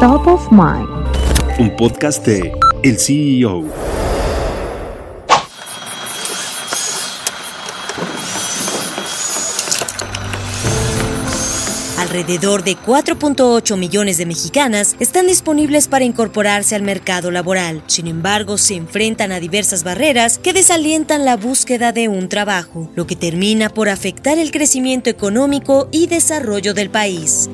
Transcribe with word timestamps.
Top 0.00 0.26
of 0.26 0.52
Mind. 0.52 0.86
Un 1.58 1.74
podcast 1.74 2.22
de 2.26 2.52
El 2.82 2.98
CEO. 2.98 3.64
Alrededor 11.98 12.62
de 12.62 12.76
4.8 12.76 13.78
millones 13.78 14.18
de 14.18 14.26
mexicanas 14.26 14.96
están 15.00 15.28
disponibles 15.28 15.88
para 15.88 16.04
incorporarse 16.04 16.74
al 16.74 16.82
mercado 16.82 17.30
laboral. 17.30 17.82
Sin 17.86 18.06
embargo, 18.06 18.58
se 18.58 18.74
enfrentan 18.74 19.32
a 19.32 19.40
diversas 19.40 19.82
barreras 19.82 20.36
que 20.36 20.52
desalientan 20.52 21.24
la 21.24 21.38
búsqueda 21.38 21.92
de 21.92 22.08
un 22.08 22.28
trabajo, 22.28 22.90
lo 22.96 23.06
que 23.06 23.16
termina 23.16 23.70
por 23.70 23.88
afectar 23.88 24.36
el 24.36 24.50
crecimiento 24.50 25.08
económico 25.08 25.88
y 25.90 26.06
desarrollo 26.06 26.74
del 26.74 26.90
país. 26.90 27.48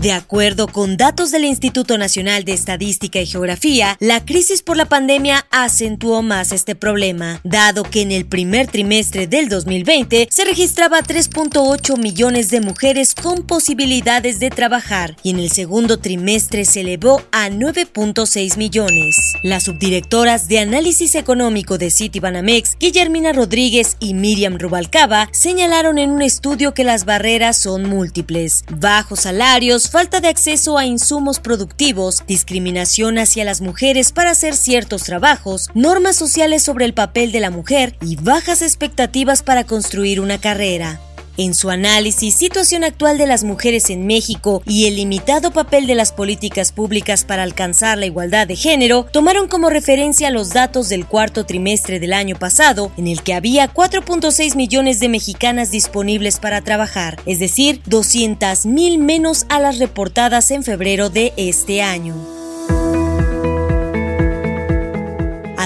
De 0.00 0.12
acuerdo 0.12 0.68
con 0.68 0.98
datos 0.98 1.30
del 1.30 1.46
Instituto 1.46 1.96
Nacional 1.96 2.44
de 2.44 2.52
Estadística 2.52 3.18
y 3.18 3.26
Geografía, 3.26 3.96
la 3.98 4.22
crisis 4.22 4.62
por 4.62 4.76
la 4.76 4.84
pandemia 4.84 5.46
acentuó 5.50 6.20
más 6.20 6.52
este 6.52 6.74
problema, 6.74 7.40
dado 7.44 7.82
que 7.82 8.02
en 8.02 8.12
el 8.12 8.26
primer 8.26 8.66
trimestre 8.66 9.26
del 9.26 9.48
2020 9.48 10.28
se 10.30 10.44
registraba 10.44 11.00
3.8 11.00 11.96
millones 11.96 12.50
de 12.50 12.60
mujeres 12.60 13.14
con 13.14 13.44
posibilidades 13.44 14.38
de 14.38 14.50
trabajar 14.50 15.16
y 15.22 15.30
en 15.30 15.38
el 15.38 15.50
segundo 15.50 15.98
trimestre 15.98 16.66
se 16.66 16.82
elevó 16.82 17.22
a 17.32 17.48
9.6 17.48 18.58
millones. 18.58 19.16
Las 19.42 19.64
subdirectoras 19.64 20.46
de 20.46 20.58
Análisis 20.58 21.14
Económico 21.14 21.78
de 21.78 21.90
Citibanamex, 21.90 22.76
Guillermina 22.78 23.32
Rodríguez 23.32 23.96
y 23.98 24.12
Miriam 24.12 24.58
Rubalcaba, 24.58 25.30
señalaron 25.32 25.96
en 25.96 26.10
un 26.10 26.20
estudio 26.20 26.74
que 26.74 26.84
las 26.84 27.06
barreras 27.06 27.56
son 27.56 27.88
múltiples, 27.88 28.62
bajos 28.70 29.20
salarios, 29.20 29.86
falta 29.96 30.20
de 30.20 30.28
acceso 30.28 30.76
a 30.76 30.84
insumos 30.84 31.40
productivos, 31.40 32.22
discriminación 32.26 33.16
hacia 33.16 33.46
las 33.46 33.62
mujeres 33.62 34.12
para 34.12 34.32
hacer 34.32 34.54
ciertos 34.54 35.04
trabajos, 35.04 35.70
normas 35.72 36.16
sociales 36.16 36.62
sobre 36.62 36.84
el 36.84 36.92
papel 36.92 37.32
de 37.32 37.40
la 37.40 37.50
mujer 37.50 37.96
y 38.02 38.16
bajas 38.16 38.60
expectativas 38.60 39.42
para 39.42 39.64
construir 39.64 40.20
una 40.20 40.38
carrera. 40.38 41.00
En 41.38 41.54
su 41.54 41.68
análisis, 41.68 42.34
situación 42.34 42.82
actual 42.82 43.18
de 43.18 43.26
las 43.26 43.44
mujeres 43.44 43.90
en 43.90 44.06
México 44.06 44.62
y 44.66 44.86
el 44.86 44.96
limitado 44.96 45.50
papel 45.50 45.86
de 45.86 45.94
las 45.94 46.12
políticas 46.12 46.72
públicas 46.72 47.24
para 47.24 47.42
alcanzar 47.42 47.98
la 47.98 48.06
igualdad 48.06 48.46
de 48.46 48.56
género, 48.56 49.06
tomaron 49.12 49.46
como 49.46 49.68
referencia 49.68 50.30
los 50.30 50.50
datos 50.50 50.88
del 50.88 51.06
cuarto 51.06 51.44
trimestre 51.44 52.00
del 52.00 52.14
año 52.14 52.36
pasado, 52.36 52.90
en 52.96 53.06
el 53.06 53.22
que 53.22 53.34
había 53.34 53.72
4.6 53.72 54.56
millones 54.56 54.98
de 54.98 55.10
mexicanas 55.10 55.70
disponibles 55.70 56.38
para 56.38 56.62
trabajar, 56.62 57.20
es 57.26 57.38
decir, 57.38 57.82
200 57.86 58.64
mil 58.66 58.98
menos 58.98 59.44
a 59.48 59.60
las 59.60 59.78
reportadas 59.78 60.50
en 60.50 60.62
febrero 60.62 61.10
de 61.10 61.34
este 61.36 61.82
año. 61.82 62.35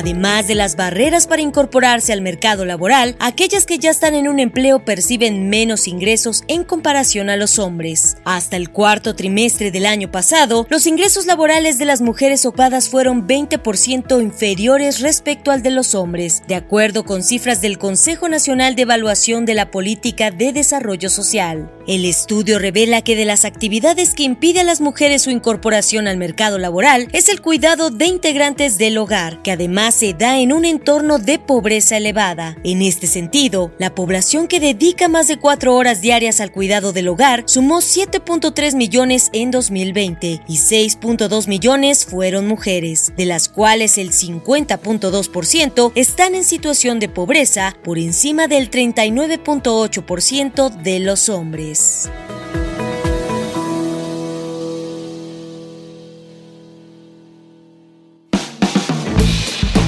Además 0.01 0.49
de 0.49 0.55
las 0.55 0.77
barreras 0.77 1.27
para 1.27 1.43
incorporarse 1.43 2.15
al 2.15 2.23
mercado 2.23 2.65
laboral, 2.65 3.17
aquellas 3.19 3.67
que 3.67 3.79
ya 3.79 3.91
están 3.91 4.15
en 4.15 4.29
un 4.29 4.41
empleo 4.41 4.83
perciben 4.83 5.51
menos 5.51 5.87
ingresos 5.87 6.43
en 6.49 6.65
comparación 6.65 7.29
a 7.29 7.37
los 7.37 7.59
hombres. 7.59 8.17
Hasta 8.25 8.57
el 8.57 8.71
cuarto 8.71 9.15
trimestre 9.15 9.71
del 9.71 9.85
año 9.85 10.11
pasado, 10.11 10.67
los 10.71 10.87
ingresos 10.87 11.27
laborales 11.27 11.77
de 11.77 11.85
las 11.85 12.01
mujeres 12.01 12.47
ocupadas 12.47 12.89
fueron 12.89 13.29
20% 13.29 14.23
inferiores 14.23 15.01
respecto 15.01 15.51
al 15.51 15.63
de 15.63 15.71
los 15.71 15.95
hombres, 15.95 16.45
de 16.49 16.55
acuerdo 16.55 17.05
con 17.05 17.23
cifras 17.23 17.61
del 17.61 17.77
Consejo 17.77 18.27
Nacional 18.31 18.77
de 18.77 18.83
Evaluación 18.83 19.45
de 19.45 19.53
la 19.53 19.71
Política 19.71 20.31
de 20.31 20.55
Desarrollo 20.55 21.11
Social. 21.11 21.71
El 21.87 22.07
estudio 22.07 22.59
revela 22.59 23.03
que 23.03 23.17
de 23.17 23.27
las 23.27 23.45
actividades 23.45 24.15
que 24.15 24.23
impide 24.23 24.61
a 24.61 24.65
las 24.65 24.81
mujeres 24.81 25.21
su 25.23 25.31
incorporación 25.31 26.09
al 26.09 26.17
mercado 26.17 26.59
laboral 26.59 27.09
es 27.13 27.29
el 27.29 27.43
cuidado 27.43 27.91
de 27.91 28.07
integrantes 28.07 28.79
del 28.79 28.97
hogar, 28.97 29.43
que 29.43 29.51
se 29.91 30.15
da 30.15 30.39
en 30.39 30.53
un 30.53 30.65
entorno 30.65 31.19
de 31.19 31.39
pobreza 31.39 31.97
elevada. 31.97 32.57
En 32.65 32.83
este 32.83 33.07
sentido, 33.07 33.73
la 33.79 33.95
población 33.95 34.49
que 34.49 34.61
dedica 34.61 35.09
más 35.09 35.29
de 35.29 35.39
cuatro 35.39 35.75
horas 35.75 36.01
diarias 36.01 36.41
al 36.41 36.53
cuidado 36.53 36.93
del 36.93 37.09
hogar 37.09 37.45
sumó 37.47 37.79
7.3 37.79 38.77
millones 38.77 39.31
en 39.33 39.51
2020 39.51 40.43
y 40.47 40.57
6.2 40.57 41.49
millones 41.49 42.07
fueron 42.07 42.47
mujeres, 42.47 43.13
de 43.17 43.27
las 43.27 43.49
cuales 43.49 43.99
el 43.99 44.11
50.2% 44.11 45.93
están 45.95 46.35
en 46.35 46.45
situación 46.45 46.99
de 46.99 47.09
pobreza 47.09 47.77
por 47.83 47.99
encima 47.99 48.47
del 48.47 48.71
39.8% 48.71 50.83
de 50.83 51.01
los 51.01 51.29
hombres. 51.29 52.09